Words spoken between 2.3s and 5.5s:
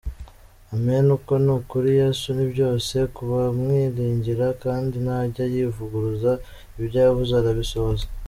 nibyose kubamwiringira kdi ntajya